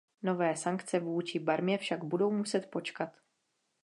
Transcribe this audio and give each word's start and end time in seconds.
Nové 0.23 0.55
sankce 0.55 0.99
vůči 0.99 1.39
Barmě 1.39 1.77
však 1.77 2.03
budou 2.03 2.31
muset 2.31 2.67
počkat. 2.69 3.13